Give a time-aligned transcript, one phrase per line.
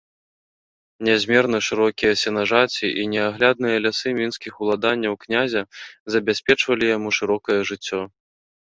[1.09, 5.61] Нязмерна шырокія сенажаці і неаглядныя лясы мінскіх уладанняў князя
[6.17, 8.01] забяспечвалі яму шырокае жыццё.